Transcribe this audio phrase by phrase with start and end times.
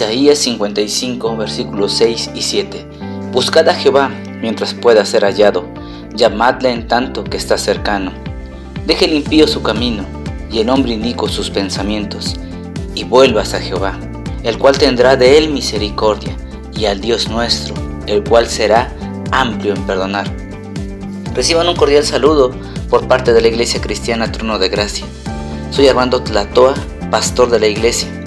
[0.00, 2.86] Isaías 55, versículos 6 y 7.
[3.32, 5.68] Buscad a Jehová mientras pueda ser hallado,
[6.14, 8.10] llamadle en tanto que está cercano.
[8.86, 10.06] Deje el impío su camino
[10.50, 12.40] y el hombre inico sus pensamientos,
[12.94, 14.00] y vuelvas a Jehová,
[14.42, 16.34] el cual tendrá de él misericordia,
[16.74, 17.74] y al Dios nuestro,
[18.06, 18.90] el cual será
[19.32, 20.34] amplio en perdonar.
[21.34, 22.52] Reciban un cordial saludo
[22.88, 25.04] por parte de la Iglesia Cristiana Trono de Gracia.
[25.70, 26.72] Soy Armando Tlatoa,
[27.10, 28.19] pastor de la iglesia.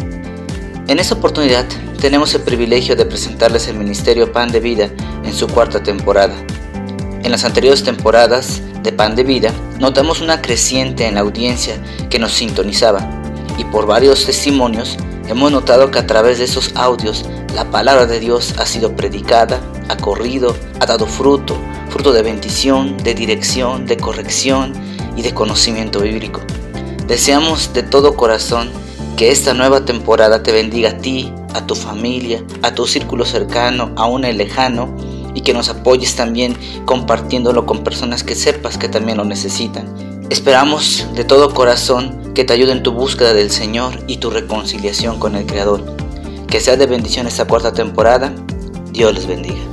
[0.85, 1.65] En esta oportunidad
[2.01, 4.89] tenemos el privilegio de presentarles el Ministerio Pan de Vida
[5.23, 6.35] en su cuarta temporada.
[7.23, 12.19] En las anteriores temporadas de Pan de Vida notamos una creciente en la audiencia que
[12.19, 12.99] nos sintonizaba
[13.57, 14.97] y por varios testimonios
[15.29, 17.23] hemos notado que a través de esos audios
[17.55, 21.55] la palabra de Dios ha sido predicada, ha corrido, ha dado fruto,
[21.91, 24.73] fruto de bendición, de dirección, de corrección
[25.15, 26.41] y de conocimiento bíblico.
[27.07, 28.82] Deseamos de todo corazón
[29.17, 33.91] que esta nueva temporada te bendiga a ti, a tu familia, a tu círculo cercano,
[33.95, 34.95] aún el lejano,
[35.35, 39.87] y que nos apoyes también compartiéndolo con personas que sepas que también lo necesitan.
[40.29, 45.19] Esperamos de todo corazón que te ayude en tu búsqueda del Señor y tu reconciliación
[45.19, 45.83] con el Creador.
[46.47, 48.33] Que sea de bendición esta cuarta temporada.
[48.91, 49.72] Dios les bendiga.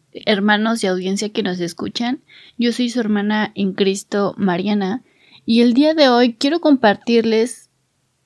[0.13, 2.21] Hermanos y audiencia que nos escuchan.
[2.57, 5.03] Yo soy su hermana en Cristo, Mariana,
[5.45, 7.69] y el día de hoy quiero compartirles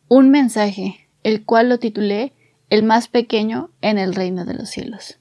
[0.08, 2.34] un mensaje, el cual lo titulé
[2.70, 5.20] El más pequeño en el reino de los cielos.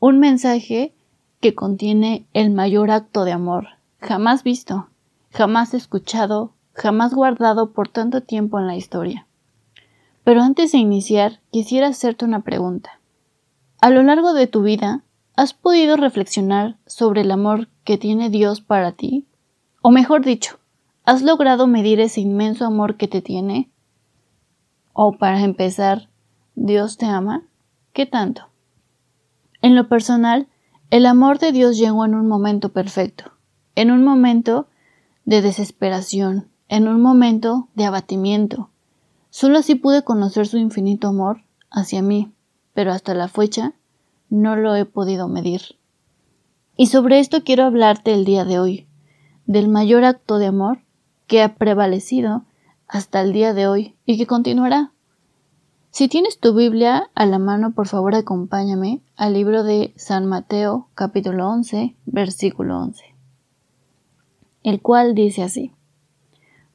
[0.00, 0.92] Un mensaje
[1.40, 4.88] que contiene el mayor acto de amor jamás visto,
[5.30, 9.26] jamás escuchado, jamás guardado por tanto tiempo en la historia.
[10.24, 13.00] Pero antes de iniciar, quisiera hacerte una pregunta.
[13.80, 15.02] A lo largo de tu vida,
[15.38, 19.24] ¿Has podido reflexionar sobre el amor que tiene Dios para ti?
[19.82, 20.58] O mejor dicho,
[21.04, 23.70] ¿has logrado medir ese inmenso amor que te tiene?
[24.92, 26.08] O para empezar,
[26.56, 27.44] ¿Dios te ama?
[27.92, 28.48] ¿Qué tanto?
[29.62, 30.48] En lo personal,
[30.90, 33.30] el amor de Dios llegó en un momento perfecto,
[33.76, 34.66] en un momento
[35.24, 38.70] de desesperación, en un momento de abatimiento.
[39.30, 42.32] Solo así pude conocer su infinito amor hacia mí,
[42.74, 43.74] pero hasta la fecha
[44.30, 45.76] no lo he podido medir.
[46.76, 48.86] Y sobre esto quiero hablarte el día de hoy,
[49.46, 50.80] del mayor acto de amor
[51.26, 52.44] que ha prevalecido
[52.86, 54.92] hasta el día de hoy y que continuará.
[55.90, 60.88] Si tienes tu Biblia a la mano, por favor acompáñame al libro de San Mateo
[60.94, 63.04] capítulo 11, versículo 11,
[64.62, 65.72] el cual dice así.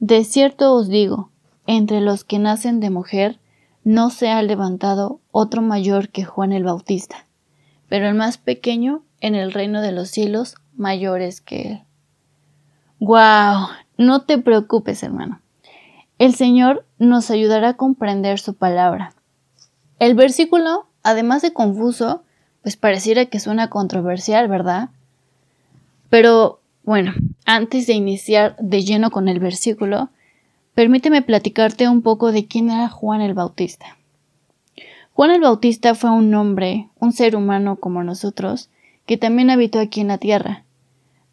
[0.00, 1.30] De cierto os digo,
[1.66, 3.40] entre los que nacen de mujer,
[3.84, 7.26] no se ha levantado otro mayor que Juan el Bautista
[7.88, 11.82] pero el más pequeño en el reino de los cielos mayores que él.
[13.00, 13.68] ¡Guau!
[13.96, 15.40] No te preocupes, hermano.
[16.18, 19.14] El Señor nos ayudará a comprender su palabra.
[19.98, 22.22] El versículo, además de confuso,
[22.62, 24.90] pues pareciera que suena controversial, ¿verdad?
[26.08, 27.12] Pero bueno,
[27.46, 30.10] antes de iniciar de lleno con el versículo,
[30.74, 33.96] permíteme platicarte un poco de quién era Juan el Bautista.
[35.14, 38.68] Juan el Bautista fue un hombre, un ser humano como nosotros,
[39.06, 40.64] que también habitó aquí en la tierra.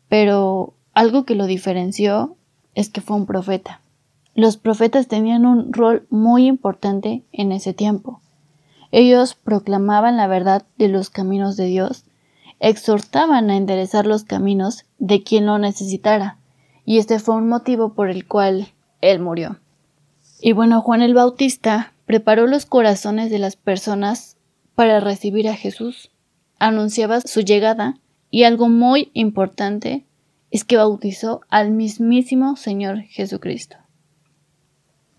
[0.08, 2.36] Pero algo que lo diferenció
[2.76, 3.82] es que fue un profeta.
[4.36, 8.22] Los profetas tenían un rol muy importante en ese tiempo.
[8.92, 12.06] Ellos proclamaban la verdad de los caminos de Dios,
[12.60, 16.38] exhortaban a enderezar los caminos de quien lo necesitara,
[16.86, 18.68] y este fue un motivo por el cual
[19.02, 19.58] él murió.
[20.40, 24.36] Y bueno, Juan el Bautista preparó los corazones de las personas
[24.76, 26.12] para recibir a Jesús,
[26.60, 28.00] anunciaba su llegada
[28.30, 30.04] y algo muy importante
[30.52, 33.78] es que bautizó al mismísimo Señor Jesucristo.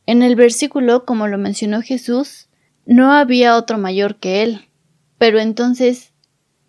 [0.04, 2.50] En el versículo, como lo mencionó Jesús,
[2.84, 4.68] no había otro mayor que él.
[5.16, 6.12] Pero entonces,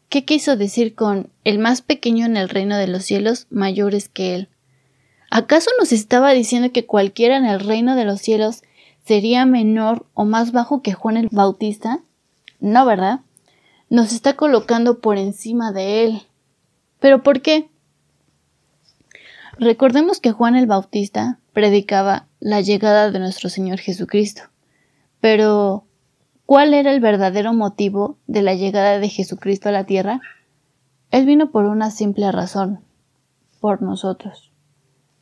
[0.07, 4.35] ¿qué quiso decir con el más pequeño en el reino de los cielos mayores que
[4.35, 4.47] él?
[5.29, 8.63] ¿Acaso nos estaba diciendo que cualquiera en el reino de los cielos
[9.05, 12.01] sería menor o más bajo que Juan el Bautista?
[12.59, 13.21] No, ¿verdad?
[13.89, 16.21] Nos está colocando por encima de él.
[16.99, 17.69] ¿Pero por qué?
[19.59, 24.43] Recordemos que Juan el Bautista predicaba la llegada de nuestro Señor Jesucristo.
[25.21, 25.85] Pero,
[26.45, 30.21] ¿cuál era el verdadero motivo de la llegada de Jesucristo a la tierra?
[31.11, 32.79] Él vino por una simple razón,
[33.59, 34.51] por nosotros.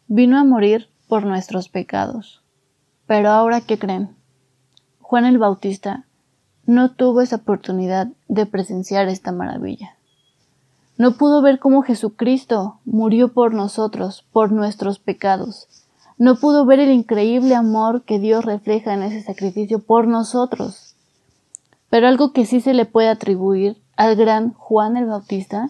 [0.08, 2.42] Vino a morir por nuestros pecados.
[3.12, 4.16] Pero ahora, ¿qué creen?
[5.02, 6.06] Juan el Bautista
[6.66, 9.98] no tuvo esa oportunidad de presenciar esta maravilla.
[10.98, 15.68] No pudo ver cómo Jesucristo murió por nosotros, por nuestros pecados.
[16.18, 20.96] No pudo ver el increíble amor que Dios refleja en ese sacrificio por nosotros.
[21.90, 25.70] Pero algo que sí se le puede atribuir al gran Juan el Bautista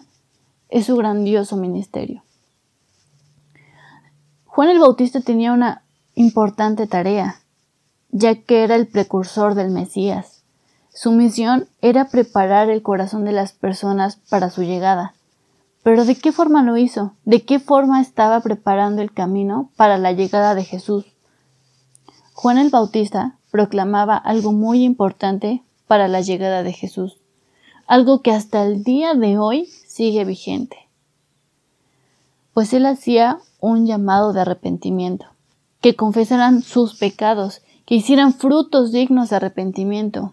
[0.68, 2.22] es su grandioso ministerio.
[4.46, 5.81] Juan el Bautista tenía una
[6.14, 7.40] importante tarea,
[8.10, 10.42] ya que era el precursor del Mesías.
[10.94, 15.14] Su misión era preparar el corazón de las personas para su llegada.
[15.82, 17.14] Pero ¿de qué forma lo hizo?
[17.24, 21.06] ¿De qué forma estaba preparando el camino para la llegada de Jesús?
[22.34, 27.18] Juan el Bautista proclamaba algo muy importante para la llegada de Jesús,
[27.86, 30.88] algo que hasta el día de hoy sigue vigente.
[32.54, 35.26] Pues él hacía un llamado de arrepentimiento,
[35.82, 40.32] que confesaran sus pecados, que hicieran frutos dignos de arrepentimiento.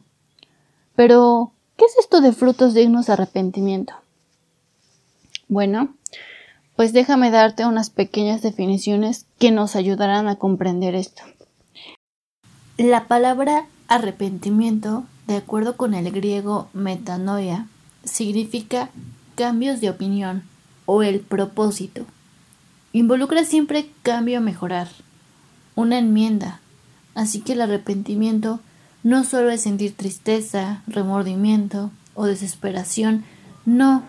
[0.96, 3.94] Pero, ¿qué es esto de frutos dignos de arrepentimiento?
[5.50, 5.94] Bueno,
[6.78, 11.24] pues déjame darte unas pequeñas definiciones que nos ayudarán a comprender esto.
[12.78, 17.68] La palabra arrepentimiento, de acuerdo con el griego metanoia,
[18.06, 18.90] significa
[19.36, 20.44] cambios de opinión
[20.86, 22.06] o el propósito
[22.94, 24.88] involucra siempre cambio a mejorar,
[25.80, 26.60] una enmienda.
[27.16, 28.60] Así que el arrepentimiento
[29.02, 33.24] no solo es sentir tristeza, remordimiento o desesperación,
[33.66, 34.04] no,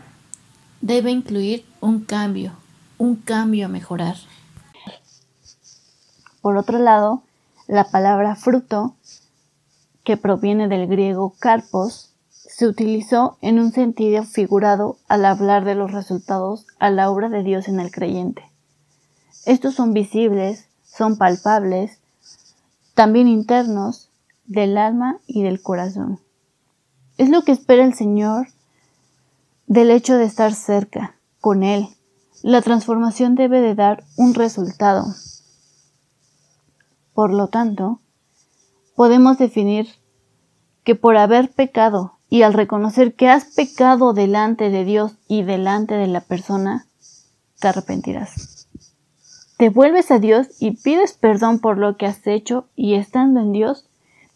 [0.81, 2.55] debe incluir un cambio,
[2.99, 4.17] un cambio a mejorar.
[6.41, 7.23] Por otro lado,
[7.69, 8.97] la palabra fruto,
[10.03, 15.93] que proviene del griego carpos, se utilizó en un sentido figurado al hablar de los
[15.93, 18.43] resultados a la obra de Dios en el creyente.
[19.47, 20.67] Estos son visibles,
[21.01, 21.99] son palpables,
[22.93, 24.11] también internos
[24.45, 26.21] del alma y del corazón.
[27.17, 28.49] Es lo que espera el Señor
[29.67, 31.89] del hecho de estar cerca, con Él.
[32.43, 35.07] La transformación debe de dar un resultado.
[37.15, 37.99] Por lo tanto,
[38.95, 39.89] podemos definir
[40.85, 45.95] que por haber pecado y al reconocer que has pecado delante de Dios y delante
[45.95, 46.85] de la persona,
[47.59, 48.60] te arrepentirás
[49.61, 53.53] te vuelves a Dios y pides perdón por lo que has hecho y estando en
[53.53, 53.85] Dios,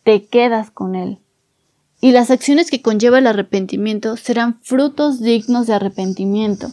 [0.02, 1.18] te quedas con Él.
[2.02, 6.68] Y las acciones que conlleva el arrepentimiento serán frutos dignos de arrepentimiento.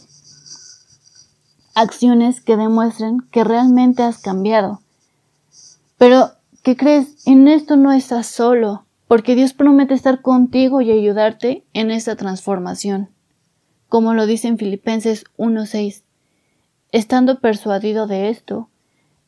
[1.74, 4.82] Acciones que demuestren que realmente has cambiado.
[5.96, 6.32] Pero,
[6.62, 7.26] ¿qué crees?
[7.26, 13.08] En esto no estás solo, porque Dios promete estar contigo y ayudarte en esta transformación.
[13.88, 16.02] Como lo dice en Filipenses 1.6
[16.92, 18.68] estando persuadido de esto,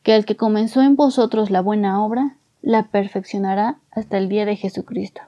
[0.03, 4.55] que el que comenzó en vosotros la buena obra, la perfeccionará hasta el día de
[4.55, 5.21] Jesucristo.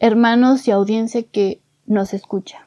[0.00, 2.66] Hermanos y audiencia que nos escucha,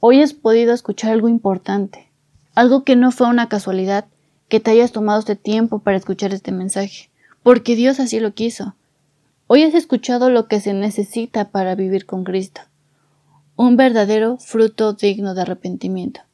[0.00, 2.08] hoy has podido escuchar algo importante,
[2.54, 4.06] algo que no fue una casualidad
[4.48, 7.10] que te hayas tomado este tiempo para escuchar este mensaje,
[7.42, 8.74] porque Dios así lo quiso.
[9.46, 12.62] Hoy has escuchado lo que se necesita para vivir con Cristo,
[13.56, 16.27] un verdadero fruto digno de arrepentimiento.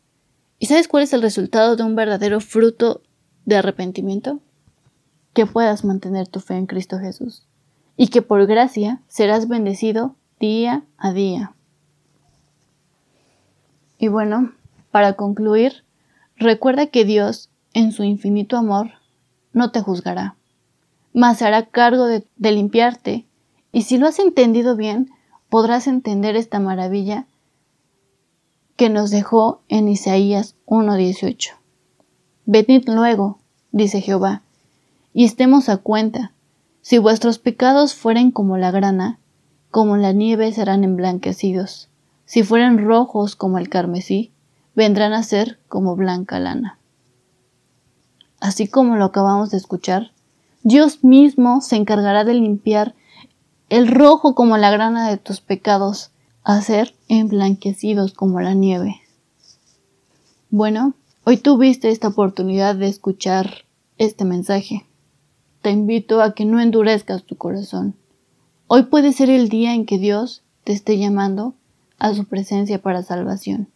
[0.65, 3.03] ¿Y sabes cuál es el resultado de un verdadero fruto
[3.45, 4.41] de arrepentimiento?
[5.35, 7.47] Que puedas mantener tu fe en Cristo Jesús
[7.99, 11.53] y que por gracia serás bendecido día a día.
[13.99, 14.55] Y bueno,
[14.91, 15.85] para concluir,
[16.39, 18.93] recuerda que Dios, en su infinito amor,
[19.53, 20.35] no te juzgará,
[21.13, 23.27] mas hará cargo de, de limpiarte,
[23.71, 25.11] y si lo has entendido bien,
[25.51, 27.27] podrás entender esta maravilla
[28.77, 31.53] que nos dejó en Isaías 1.18.
[32.47, 33.39] Venid luego,
[33.73, 34.43] dice Jehová,
[35.13, 36.33] y estemos a cuenta.
[36.83, 39.19] Si vuestros pecados fueren como la grana,
[39.71, 41.89] como la nieve serán emblanquecidos.
[42.27, 44.33] Si fueren rojos como el carmesí,
[44.75, 46.79] vendrán a ser como blanca lana.
[48.41, 50.11] Así como lo acabamos de escuchar,
[50.63, 52.95] Dios mismo se encargará de limpiar
[53.71, 56.11] el rojo como la grana de tus pecados
[56.45, 59.01] a ser emblanquecidos como la nieve.
[60.51, 63.65] Bueno, hoy tuviste esta oportunidad de escuchar
[63.97, 64.85] este mensaje.
[65.63, 67.95] Te invito a que no endurezcas tu corazón.
[68.67, 71.55] Hoy puede ser el día en que Dios te esté llamando
[71.99, 73.69] a su presencia para salvación.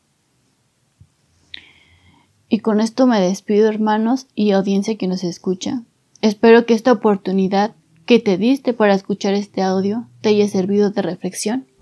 [2.50, 5.84] Y con esto me despido hermanos y audiencia que nos escucha.
[6.20, 11.00] Espero que esta oportunidad que te diste para escuchar este audio te haya servido de
[11.00, 11.67] reflexión